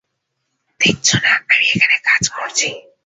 [0.79, 2.69] দেখছ না যে, আমি এখানে কাজ করছি?